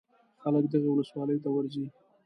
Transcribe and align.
خلک 0.41 0.63
دغې 0.73 0.89
ولسوالۍ 0.91 1.37
ته 1.43 1.49
ورځي. 1.55 1.85